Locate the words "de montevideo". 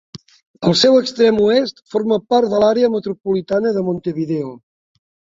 3.75-4.49